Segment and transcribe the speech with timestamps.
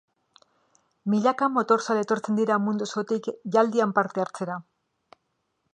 [1.13, 4.57] Milaka motorzale etortzen dira mundu osotik ialdian parte hartzera.